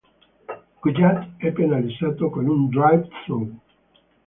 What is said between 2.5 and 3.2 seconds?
"drive